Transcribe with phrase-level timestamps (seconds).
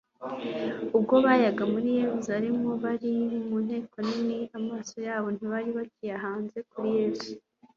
[0.97, 3.11] Ubwo bayaga muri Yerusalemu, bari
[3.47, 7.29] mu nteko nini, amaso yabo ntibari bakiyahanze kuri Yesu.